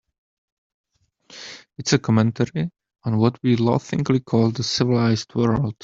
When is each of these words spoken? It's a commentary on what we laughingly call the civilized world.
It's 1.77 1.93
a 1.93 1.99
commentary 1.99 2.71
on 3.03 3.19
what 3.19 3.37
we 3.43 3.55
laughingly 3.55 4.21
call 4.21 4.49
the 4.49 4.63
civilized 4.63 5.35
world. 5.35 5.75